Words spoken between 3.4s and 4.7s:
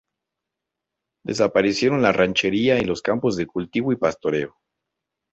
cultivo y pastoreo.